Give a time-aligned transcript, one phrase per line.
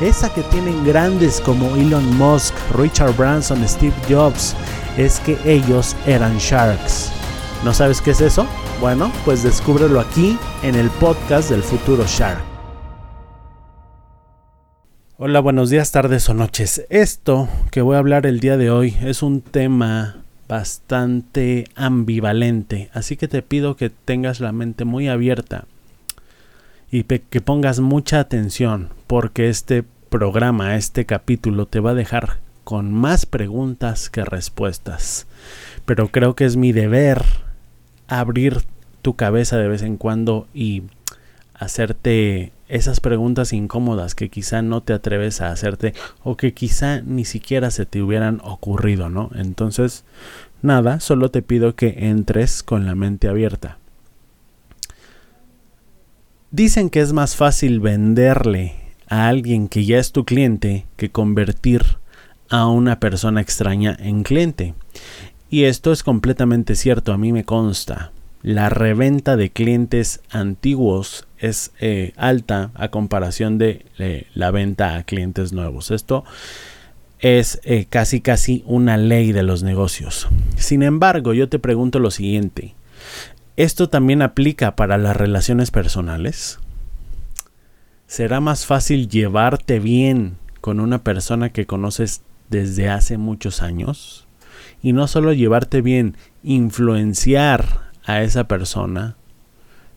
[0.00, 4.56] esa que tienen grandes como Elon Musk, Richard Branson, Steve Jobs,
[4.96, 7.12] es que ellos eran sharks.
[7.64, 8.46] ¿No sabes qué es eso?
[8.80, 12.42] Bueno, pues descúbrelo aquí en el podcast del futuro Shark.
[15.18, 16.86] Hola, buenos días, tardes o noches.
[16.88, 23.18] Esto que voy a hablar el día de hoy es un tema bastante ambivalente, así
[23.18, 25.66] que te pido que tengas la mente muy abierta
[26.90, 32.92] y que pongas mucha atención porque este programa, este capítulo te va a dejar con
[32.92, 35.26] más preguntas que respuestas.
[35.86, 37.24] Pero creo que es mi deber
[38.08, 38.58] abrir
[39.02, 40.82] tu cabeza de vez en cuando y
[41.54, 47.24] hacerte esas preguntas incómodas que quizá no te atreves a hacerte o que quizá ni
[47.24, 49.30] siquiera se te hubieran ocurrido, ¿no?
[49.34, 50.04] Entonces,
[50.60, 53.78] nada, solo te pido que entres con la mente abierta.
[56.50, 61.98] Dicen que es más fácil venderle a alguien que ya es tu cliente que convertir
[62.48, 64.74] a una persona extraña en cliente.
[65.50, 68.12] Y esto es completamente cierto, a mí me consta.
[68.42, 75.02] La reventa de clientes antiguos es eh, alta a comparación de eh, la venta a
[75.02, 75.90] clientes nuevos.
[75.90, 76.24] Esto
[77.18, 80.28] es eh, casi casi una ley de los negocios.
[80.56, 82.74] Sin embargo, yo te pregunto lo siguiente.
[83.56, 86.60] ¿Esto también aplica para las relaciones personales?
[88.10, 94.26] ¿Será más fácil llevarte bien con una persona que conoces desde hace muchos años?
[94.82, 99.14] Y no solo llevarte bien, influenciar a esa persona.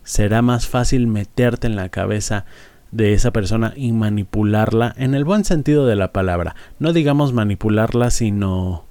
[0.04, 2.46] Será más fácil meterte en la cabeza
[2.92, 6.56] de esa persona y manipularla en el buen sentido de la palabra.
[6.78, 8.86] No digamos manipularla, sino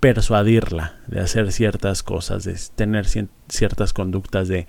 [0.00, 3.04] persuadirla de hacer ciertas cosas, de tener
[3.48, 4.66] ciertas conductas, de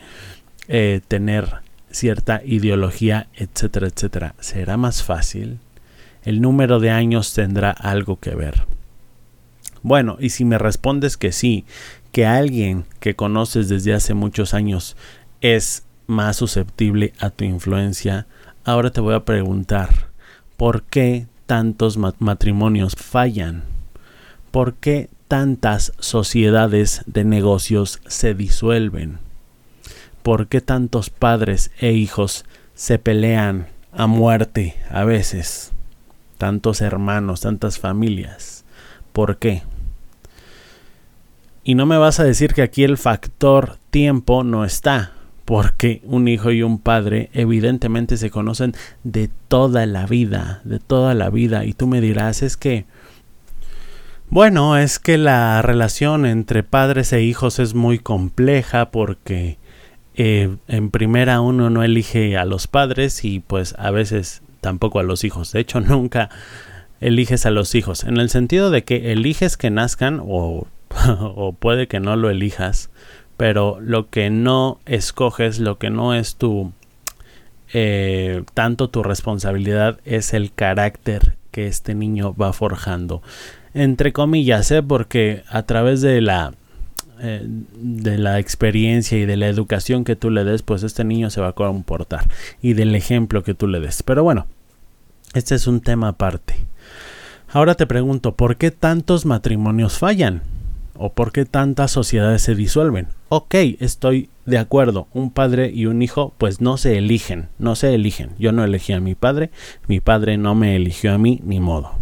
[0.67, 4.35] eh, tener cierta ideología, etcétera, etcétera.
[4.39, 5.59] ¿Será más fácil?
[6.23, 8.65] El número de años tendrá algo que ver.
[9.83, 11.65] Bueno, y si me respondes que sí,
[12.11, 14.95] que alguien que conoces desde hace muchos años
[15.41, 18.25] es más susceptible a tu influencia,
[18.63, 20.07] ahora te voy a preguntar,
[20.57, 23.63] ¿por qué tantos matrimonios fallan?
[24.51, 29.19] ¿Por qué tantas sociedades de negocios se disuelven?
[30.23, 35.73] ¿Por qué tantos padres e hijos se pelean a muerte a veces?
[36.37, 38.63] Tantos hermanos, tantas familias.
[39.11, 39.63] ¿Por qué?
[41.65, 45.11] Y no me vas a decir que aquí el factor tiempo no está,
[45.45, 48.73] porque un hijo y un padre evidentemente se conocen
[49.03, 52.85] de toda la vida, de toda la vida, y tú me dirás, es que
[54.29, 59.59] bueno, es que la relación entre padres e hijos es muy compleja porque
[60.15, 65.03] eh, en primera uno no elige a los padres y pues a veces tampoco a
[65.03, 65.51] los hijos.
[65.51, 66.29] De hecho, nunca
[67.01, 68.03] eliges a los hijos.
[68.03, 70.67] En el sentido de que eliges que nazcan o,
[71.19, 72.89] o puede que no lo elijas.
[73.35, 76.71] Pero lo que no escoges, lo que no es tu...
[77.75, 83.23] Eh, tanto tu responsabilidad es el carácter que este niño va forjando
[83.73, 84.83] entre comillas, ¿eh?
[84.83, 86.53] porque a través de la
[87.25, 91.29] eh, de la experiencia y de la educación que tú le des, pues este niño
[91.29, 92.27] se va a comportar
[92.61, 94.03] y del ejemplo que tú le des.
[94.03, 94.45] Pero bueno,
[95.33, 96.55] este es un tema aparte.
[97.47, 100.41] Ahora te pregunto, ¿por qué tantos matrimonios fallan?
[100.95, 103.07] ¿O por qué tantas sociedades se disuelven?
[103.29, 107.93] Ok, estoy de acuerdo, un padre y un hijo pues no se eligen, no se
[107.95, 108.31] eligen.
[108.37, 109.49] Yo no elegí a mi padre,
[109.87, 111.93] mi padre no me eligió a mí, ni modo.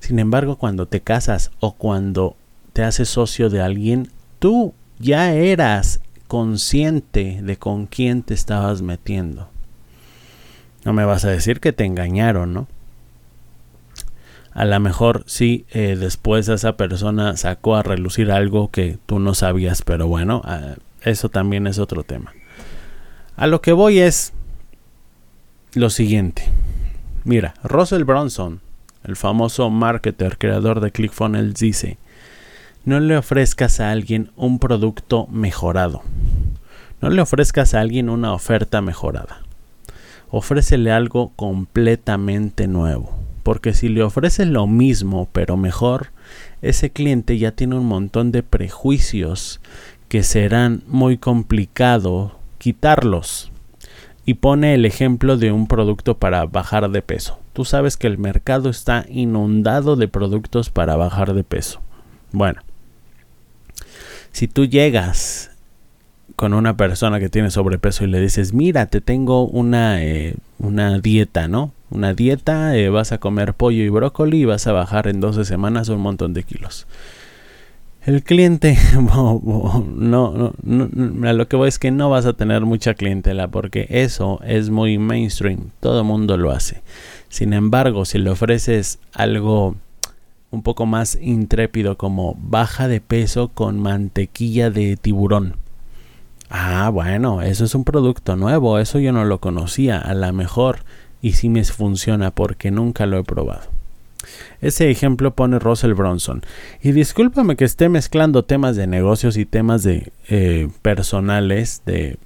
[0.00, 2.34] Sin embargo, cuando te casas o cuando
[2.72, 4.08] te haces socio de alguien,
[4.44, 9.48] tú ya eras consciente de con quién te estabas metiendo.
[10.84, 12.68] No me vas a decir que te engañaron, ¿no?
[14.52, 19.32] A lo mejor sí, eh, después esa persona sacó a relucir algo que tú no
[19.32, 22.34] sabías, pero bueno, ah, eso también es otro tema.
[23.36, 24.34] A lo que voy es
[25.72, 26.42] lo siguiente.
[27.24, 28.60] Mira, Russell Bronson,
[29.04, 31.96] el famoso marketer, creador de ClickFunnels, dice,
[32.84, 36.02] no le ofrezcas a alguien un producto mejorado.
[37.00, 39.40] No le ofrezcas a alguien una oferta mejorada.
[40.30, 43.18] Ofrécele algo completamente nuevo.
[43.42, 46.08] Porque si le ofreces lo mismo pero mejor,
[46.62, 49.60] ese cliente ya tiene un montón de prejuicios
[50.08, 53.50] que serán muy complicado quitarlos.
[54.26, 57.38] Y pone el ejemplo de un producto para bajar de peso.
[57.52, 61.80] Tú sabes que el mercado está inundado de productos para bajar de peso.
[62.32, 62.62] Bueno,
[64.34, 65.52] si tú llegas
[66.34, 70.98] con una persona que tiene sobrepeso y le dices, mira, te tengo una, eh, una
[70.98, 71.72] dieta, ¿no?
[71.88, 75.44] Una dieta, eh, vas a comer pollo y brócoli y vas a bajar en 12
[75.44, 76.88] semanas un montón de kilos.
[78.04, 79.40] El cliente, no,
[79.94, 83.86] no, no, a lo que voy es que no vas a tener mucha clientela porque
[83.88, 86.82] eso es muy mainstream, todo el mundo lo hace.
[87.28, 89.76] Sin embargo, si le ofreces algo
[90.54, 95.56] un poco más intrépido como baja de peso con mantequilla de tiburón.
[96.48, 100.84] Ah, bueno, eso es un producto nuevo, eso yo no lo conocía, a lo mejor
[101.20, 103.74] y sí me funciona porque nunca lo he probado.
[104.60, 106.42] Ese ejemplo pone Russell Bronson.
[106.82, 112.18] Y discúlpame que esté mezclando temas de negocios y temas de eh, personales, de,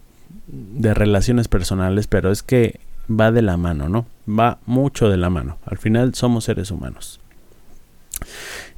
[0.46, 4.06] de relaciones personales, pero es que va de la mano, ¿no?
[4.28, 5.58] Va mucho de la mano.
[5.64, 7.20] Al final somos seres humanos.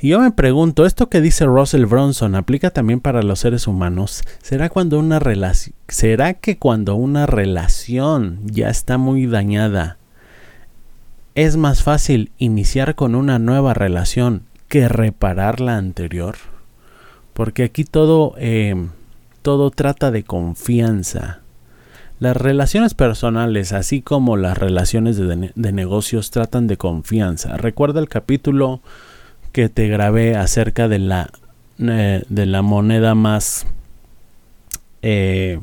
[0.01, 4.23] Y yo me pregunto, ¿esto que dice Russell Bronson aplica también para los seres humanos?
[4.43, 5.21] ¿Será cuando una
[5.89, 9.99] será que cuando una relación ya está muy dañada
[11.35, 16.37] es más fácil iniciar con una nueva relación que reparar la anterior?
[17.35, 18.89] Porque aquí todo, eh,
[19.43, 21.41] todo trata de confianza.
[22.19, 27.57] Las relaciones personales, así como las relaciones de, de, negocios, tratan de confianza.
[27.57, 28.83] Recuerda el capítulo
[29.53, 31.31] que te grabé acerca de la,
[31.79, 33.67] eh, de la moneda más,
[35.03, 35.61] eh,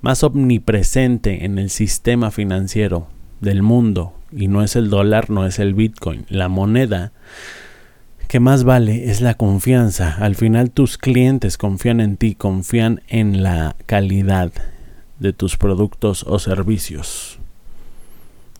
[0.00, 3.08] más omnipresente en el sistema financiero
[3.40, 7.12] del mundo, y no es el dólar, no es el Bitcoin, la moneda
[8.30, 10.14] que más vale es la confianza.
[10.20, 14.52] Al final tus clientes confían en ti, confían en la calidad
[15.18, 17.39] de tus productos o servicios.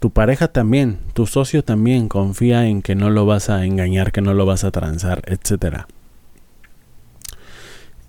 [0.00, 4.22] Tu pareja también, tu socio también confía en que no lo vas a engañar, que
[4.22, 5.84] no lo vas a transar, etc.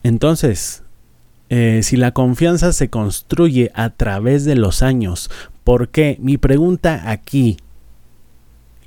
[0.01, 0.83] Entonces,
[1.49, 5.29] eh, si la confianza se construye a través de los años,
[5.65, 6.17] ¿por qué?
[6.21, 7.57] Mi pregunta aquí,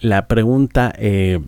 [0.00, 1.40] la pregunta eh,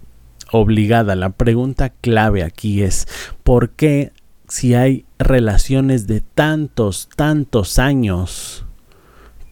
[0.53, 3.09] obligada, la pregunta clave aquí es,
[3.43, 4.13] ¿por qué
[4.47, 8.67] si hay relaciones de tantos, tantos años,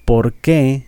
[0.05, 0.87] ¿por qué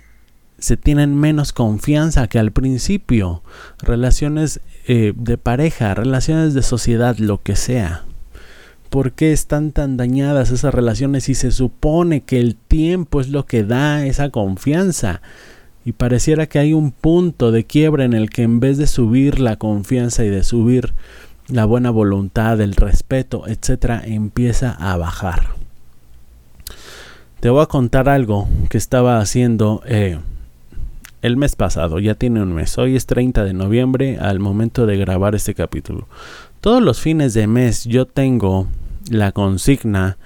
[0.59, 3.43] se tienen menos confianza que al principio?
[3.79, 8.05] Relaciones eh, de pareja, relaciones de sociedad, lo que sea.
[8.91, 13.45] ¿Por qué están tan dañadas esas relaciones si se supone que el tiempo es lo
[13.45, 15.21] que da esa confianza?
[15.85, 19.39] Y pareciera que hay un punto de quiebra en el que en vez de subir
[19.41, 20.95] la confianza y de subir
[21.49, 25.49] la buena voluntad, el respeto, etcétera, empieza a bajar.
[27.41, 30.19] Te voy a contar algo que estaba haciendo eh,
[31.27, 32.79] el mes pasado, ya tiene un mes.
[32.79, 36.07] Hoy es 30 de noviembre al momento de grabar este capítulo.
[36.61, 38.69] Todos los fines de mes yo tengo
[39.11, 40.19] la consigna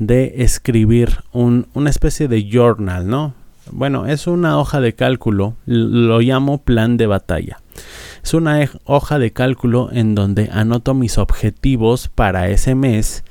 [0.00, 3.34] de escribir una especie de journal, ¿no?
[3.70, 7.60] Bueno, es una hoja de cálculo, lo llamo plan de batalla.
[8.24, 13.22] Es una hoja de cálculo en donde anoto mis objetivos para ese mes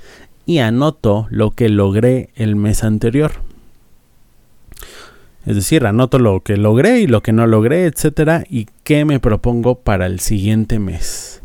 [0.46, 3.46] y anoto lo que logré el mes anterior.
[5.47, 9.19] Es decir, anoto lo que logré y lo que no logré, etcétera, y qué me
[9.19, 11.41] propongo para el siguiente mes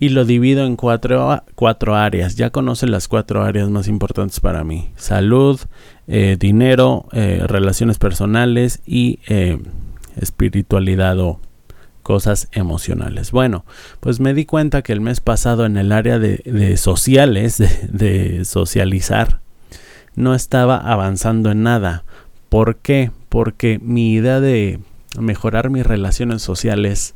[0.00, 2.34] y lo divido en cuatro, cuatro áreas.
[2.34, 4.90] Ya conocen las cuatro áreas más importantes para mí.
[4.96, 5.60] Salud,
[6.08, 9.58] eh, dinero, eh, relaciones personales y eh,
[10.16, 11.38] espiritualidad o
[12.02, 13.30] cosas emocionales.
[13.30, 13.66] Bueno,
[14.00, 17.58] pues me di cuenta que el mes pasado en el área de, sociales,
[17.92, 19.40] de socializar,
[20.14, 22.04] no estaba avanzando en nada.
[22.48, 23.10] ¿Por qué?
[23.30, 24.80] Porque mi idea de
[25.18, 27.14] mejorar mis relaciones sociales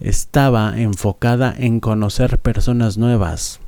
[0.00, 3.60] estaba enfocada en conocer personas nuevas.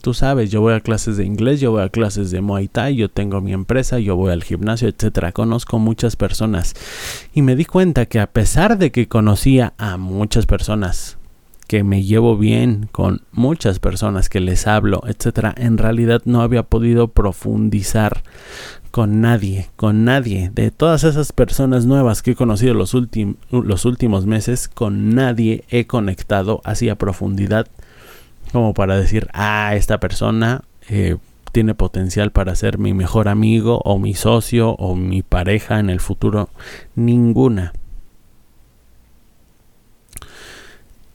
[0.00, 2.96] Tú sabes, yo voy a clases de inglés, yo voy a clases de Muay Thai,
[2.96, 5.32] yo tengo mi empresa, yo voy al gimnasio, etcétera.
[5.32, 6.74] Conozco muchas personas
[7.34, 11.18] y me di cuenta que a pesar de que conocía a muchas personas,
[11.66, 16.62] que me llevo bien con muchas personas que les hablo, etcétera, en realidad no había
[16.62, 18.22] podido profundizar
[18.98, 20.50] con nadie, con nadie.
[20.52, 26.60] De todas esas personas nuevas que he conocido los, últimos meses, con nadie he conectado
[26.64, 27.68] así a profundidad
[28.50, 31.16] como para decir, ah, esta persona eh,
[31.52, 36.00] tiene potencial para ser mi mejor amigo o mi socio o mi pareja en el
[36.00, 36.48] futuro.
[36.96, 37.74] Ninguna.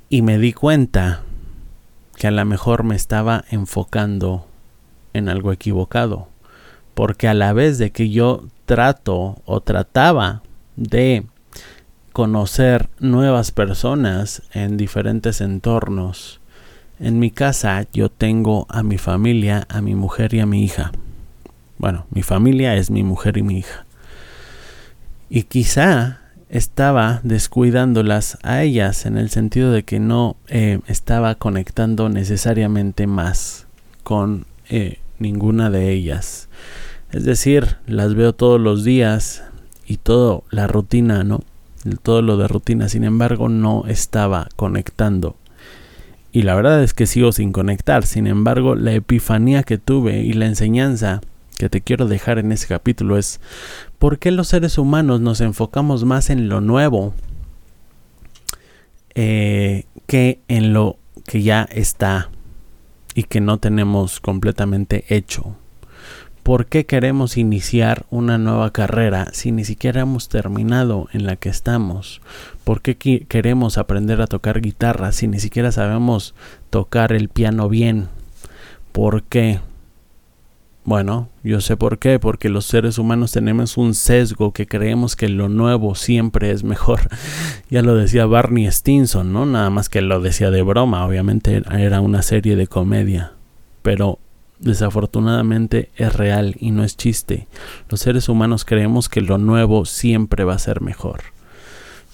[0.08, 1.24] Y me di cuenta
[2.16, 4.48] que a lo mejor me estaba enfocando
[5.12, 6.30] en algo equivocado.
[6.94, 10.44] Porque a la vez de que yo trato o trataba
[10.76, 11.26] de
[12.12, 16.40] conocer nuevas personas en diferentes entornos,
[17.00, 20.92] en mi casa yo tengo a mi familia, a mi mujer y a mi hija.
[21.78, 23.86] Bueno, mi familia es mi mujer y mi hija.
[25.30, 32.10] Y quizá estaba descuidándolas a ellas en el sentido de que no eh, estaba conectando
[32.10, 33.66] necesariamente más
[34.04, 36.50] con eh, ninguna de ellas.
[37.12, 39.44] Es decir, las veo todos los días
[39.88, 41.42] y todo la rutina, ¿no?
[42.04, 45.36] Todo lo de rutina, sin embargo, no estaba conectando
[46.34, 48.06] y la verdad es que sigo sin conectar.
[48.08, 51.22] Sin embargo, la epifanía que tuve y la enseñanza
[51.60, 53.40] que te quiero dejar en ese capítulo es
[54.00, 57.14] por qué los seres humanos nos enfocamos más en lo nuevo
[59.14, 62.32] eh, que en lo que ya está
[63.16, 65.56] y que no tenemos completamente hecho.
[66.44, 71.48] ¿Por qué queremos iniciar una nueva carrera si ni siquiera hemos terminado en la que
[71.48, 72.22] estamos?
[72.66, 76.36] ¿Por qué queremos aprender a tocar guitarra si ni siquiera sabemos
[76.70, 78.10] tocar el piano bien?
[78.92, 79.62] ¿Por qué?
[80.86, 85.30] Bueno, yo sé por qué, porque los seres humanos tenemos un sesgo que creemos que
[85.30, 87.00] lo nuevo siempre es mejor.
[87.70, 89.46] ya lo decía Barney Stinson, ¿no?
[89.46, 93.32] Nada más que lo decía de broma, obviamente era una serie de comedia.
[93.82, 94.20] Pero
[94.60, 97.48] desafortunadamente es real y no es chiste.
[97.88, 101.22] Los seres humanos creemos que lo nuevo siempre va a ser mejor.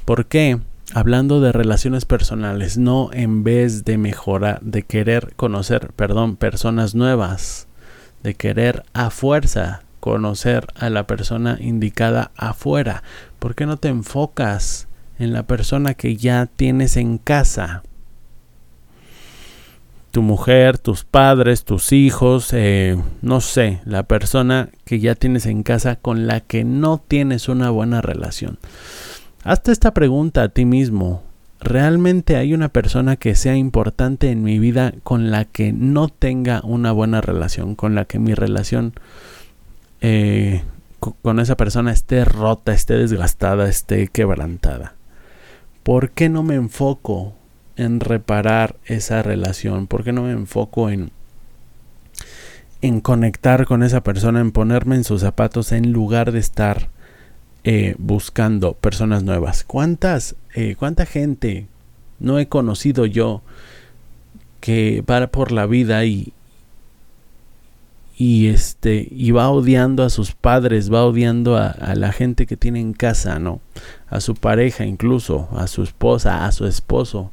[0.05, 0.59] ¿Por qué?
[0.93, 7.67] Hablando de relaciones personales, no en vez de mejorar, de querer conocer, perdón, personas nuevas,
[8.23, 13.03] de querer a fuerza conocer a la persona indicada afuera.
[13.39, 17.83] ¿Por qué no te enfocas en la persona que ya tienes en casa?
[20.11, 25.63] tu mujer, tus padres, tus hijos, eh, no sé, la persona que ya tienes en
[25.63, 28.57] casa con la que no tienes una buena relación.
[29.43, 31.23] Hazte esta pregunta a ti mismo.
[31.61, 36.61] ¿Realmente hay una persona que sea importante en mi vida con la que no tenga
[36.63, 38.93] una buena relación, con la que mi relación
[39.99, 40.63] eh,
[40.99, 44.95] con esa persona esté rota, esté desgastada, esté quebrantada?
[45.83, 47.33] ¿Por qué no me enfoco
[47.75, 49.87] en reparar esa relación?
[49.87, 51.11] ¿Por qué no me enfoco en,
[52.81, 56.89] en conectar con esa persona, en ponerme en sus zapatos en lugar de estar
[57.63, 59.63] eh, buscando personas nuevas?
[59.63, 61.67] ¿Cuántas, eh, cuánta gente
[62.19, 63.41] no he conocido yo
[64.59, 66.33] que va por la vida y,
[68.17, 72.81] y este y va odiando a sus padres, va odiando a, la gente que tiene
[72.81, 73.61] en casa, ¿no?
[74.09, 77.31] A su pareja incluso, a su esposa, a su esposo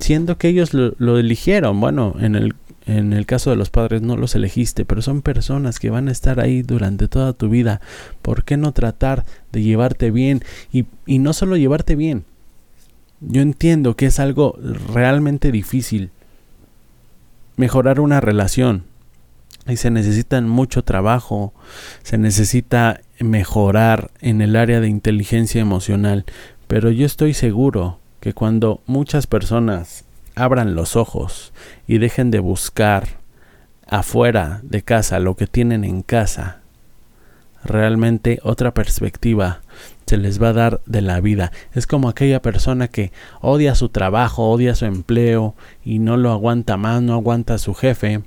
[0.00, 1.80] siendo que ellos lo, eligieron.
[1.80, 2.54] Bueno, en el,
[2.90, 6.12] en el caso de los padres no los elegiste, pero son personas que van a
[6.12, 7.80] estar ahí durante toda tu vida.
[8.22, 10.42] ¿Por qué no tratar de llevarte bien?
[10.72, 12.24] Y, y no solo llevarte bien.
[13.20, 14.58] Yo entiendo que es algo
[14.92, 16.10] realmente difícil
[17.56, 18.84] mejorar una relación.
[19.68, 21.52] Y se necesita mucho trabajo,
[22.02, 26.24] se necesita mejorar en el área de inteligencia emocional.
[26.66, 31.52] Pero yo estoy seguro que cuando muchas personas abran los ojos
[31.86, 33.20] y dejen de buscar
[33.86, 36.60] afuera de casa lo que tienen en casa,
[37.64, 39.60] realmente otra perspectiva
[40.06, 41.52] se les va a dar de la vida.
[41.72, 46.76] Es como aquella persona que odia su trabajo, odia su empleo y no lo aguanta
[46.76, 48.22] más, no aguanta a su jefe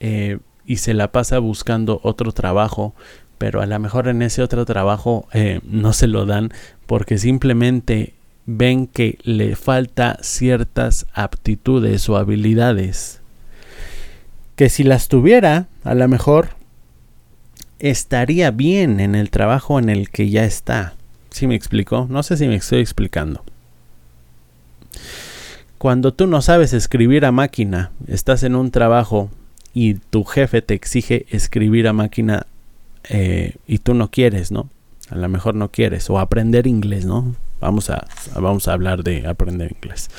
[0.00, 2.94] eh, y se la pasa buscando otro trabajo,
[3.36, 6.50] pero a lo mejor en ese otro trabajo eh, no se lo dan
[6.86, 8.14] porque simplemente
[8.50, 13.20] ven que le falta ciertas aptitudes o habilidades
[14.56, 16.48] que si las tuviera, a lo mejor
[17.78, 20.94] estaría bien en el trabajo en el que ya está.
[21.30, 22.06] ¿Sí me explico?
[22.10, 23.44] No sé si me estoy explicando.
[25.76, 29.30] Cuando tú no sabes escribir a máquina, estás en un trabajo
[29.74, 32.46] y tu jefe te exige escribir a máquina
[33.10, 34.70] eh, y tú no quieres, ¿no?
[35.10, 36.08] A lo mejor no quieres.
[36.10, 37.36] O aprender inglés, ¿no?
[37.60, 40.10] Vamos a, vamos a hablar de aprender inglés.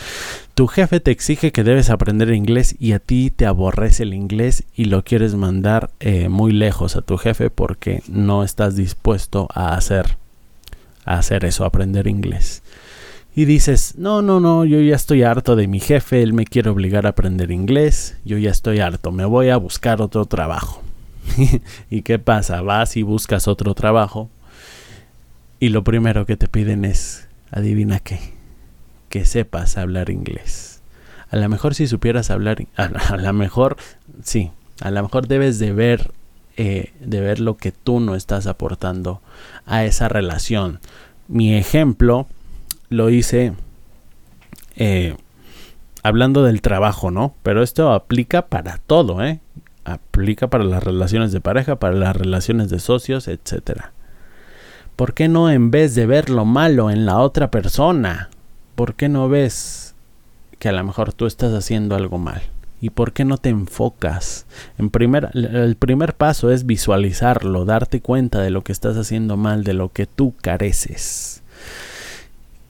[0.56, 4.64] Tu jefe te exige que debes aprender inglés y a ti te aborrece el inglés
[4.76, 9.76] y lo quieres mandar eh, muy lejos a tu jefe porque no estás dispuesto a
[9.76, 10.18] hacer,
[11.06, 12.62] a hacer eso, aprender inglés.
[13.36, 16.70] Y dices, no, no, no, yo ya estoy harto de mi jefe, él me quiere
[16.70, 20.82] obligar a aprender inglés, yo ya estoy harto, me voy a buscar otro trabajo.
[21.90, 22.62] ¿Y qué pasa?
[22.62, 24.30] Vas y buscas otro trabajo
[25.60, 28.20] y lo primero que te piden es, adivina qué,
[29.10, 30.82] que sepas hablar inglés.
[31.32, 33.78] A lo mejor si supieras hablar, a, lo mejor,
[34.24, 34.52] sí,
[34.82, 36.12] a lo mejor debes de ver,
[36.58, 39.22] eh, de ver lo que tú no estás aportando
[39.66, 40.80] a esa relación.
[41.28, 42.28] Mi ejemplo
[42.90, 43.54] lo hice
[44.76, 45.16] eh,
[46.02, 47.36] hablando del trabajo, ¿no?
[47.44, 49.40] Pero esto aplica para todo, ¿eh?
[49.86, 53.92] Aplica para las relaciones de pareja, para las relaciones de socios, etcétera.
[55.00, 58.30] ¿Por qué no en vez de ver lo malo en la otra persona?
[58.76, 59.96] ¿Por qué no ves
[60.60, 62.42] que a lo mejor tú estás haciendo algo mal?
[62.82, 64.46] ¿Y por qué no te enfocas?
[64.78, 69.64] En primer, el primer paso es visualizarlo, darte cuenta de lo que estás haciendo mal,
[69.64, 71.44] de lo que tú careces.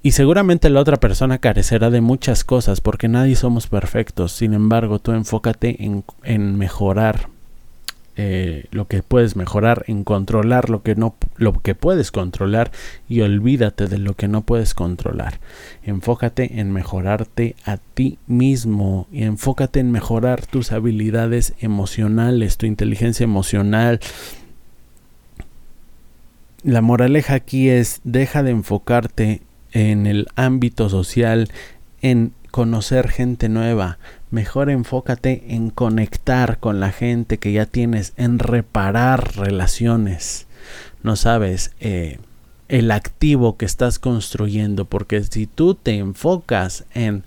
[0.03, 4.33] Y seguramente la otra persona carecerá de muchas cosas porque nadie somos perfectos.
[4.33, 7.27] Sin embargo, tú enfócate en, en mejorar
[8.21, 12.69] eh, lo que puedes mejorar, en controlar lo que no lo que puedes controlar
[13.07, 15.39] y olvídate de lo que no puedes controlar.
[15.83, 23.23] Enfócate en mejorarte a ti mismo y enfócate en mejorar tus habilidades emocionales, tu inteligencia
[23.23, 24.01] emocional.
[26.61, 31.47] La moraleja aquí es deja de enfocarte en el ámbito social,
[32.01, 33.97] en conocer gente nueva.
[34.31, 40.45] Mejor enfócate en conectar con la gente que ya tienes, en reparar relaciones.
[41.01, 42.19] No sabes eh,
[42.67, 47.23] el activo que estás construyendo, porque si tú te enfocas en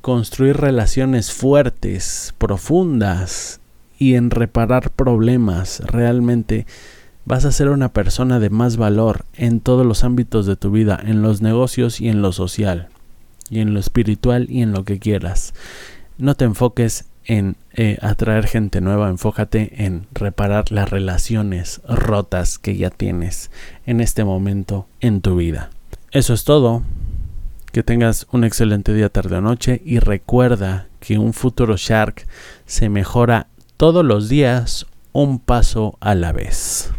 [0.00, 3.60] construir relaciones fuertes, profundas
[3.98, 6.66] y en reparar problemas, realmente
[7.24, 11.00] vas a ser una persona de más valor en todos los ámbitos de tu vida,
[11.02, 12.88] en los negocios y en lo social
[13.50, 15.54] y en lo espiritual y en lo que quieras.
[16.16, 22.76] No te enfoques en eh, atraer gente nueva, enfócate en reparar las relaciones rotas que
[22.76, 23.50] ya tienes
[23.86, 25.70] en este momento en tu vida.
[26.12, 26.82] Eso es todo.
[27.72, 32.26] Que tengas un excelente día, tarde o noche y recuerda que un futuro Shark
[32.66, 36.92] se mejora todos los días un paso a la vez.